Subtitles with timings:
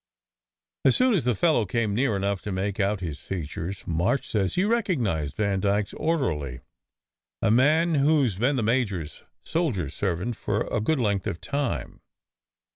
[0.83, 3.75] As soon as the fellow came near enough to make out his SECRET HISTORY 139
[3.75, 6.61] features, March says he recognized Vandyke s orderly,
[7.43, 11.39] a man who s been the major s soldier servant for a good length of
[11.39, 12.01] time.